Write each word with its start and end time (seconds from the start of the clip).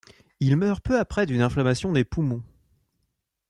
Il 0.39 0.57
meurt 0.57 0.83
peu 0.83 0.97
après 0.99 1.27
d'une 1.27 1.43
inflammation 1.43 1.91
des 1.91 2.03
poumons. 2.03 2.41